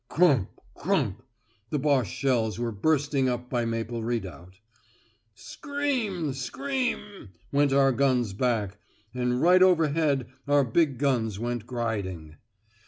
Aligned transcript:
'Crump, 0.09 0.49
crump,' 0.73 1.21
the 1.69 1.77
Boche 1.77 2.07
shells 2.07 2.57
were 2.57 2.71
bursting 2.71 3.29
up 3.29 3.51
by 3.51 3.65
Maple 3.65 4.01
Redoubt. 4.01 4.55
'Scream, 5.35 6.33
scream,' 6.33 7.29
went 7.51 7.71
our 7.71 7.91
guns 7.91 8.33
back; 8.33 8.79
and 9.13 9.43
right 9.43 9.61
overhead 9.61 10.25
our 10.47 10.63
big 10.63 10.97
guns 10.97 11.37
went 11.37 11.67
griding. 11.67 12.35